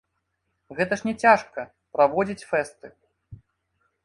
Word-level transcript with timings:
Гэта 0.79 0.97
ж 1.01 1.09
не 1.09 1.13
цяжка, 1.23 1.67
праводзіць 1.99 2.47
фэсты. 2.53 2.93